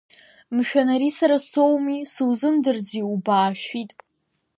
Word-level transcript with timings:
Мшәан, 0.55 0.87
ари 0.93 1.09
сара 1.17 1.37
соуми, 1.49 1.99
сузымдырӡеи, 2.13 3.03
убаашәит! 3.13 3.91